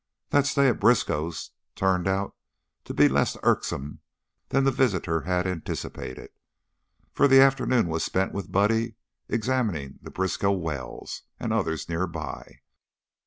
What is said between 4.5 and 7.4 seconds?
the visitor had anticipated, for the